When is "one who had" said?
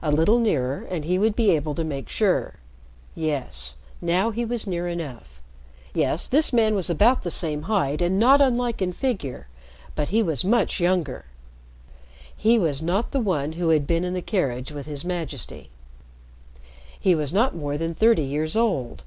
13.18-13.88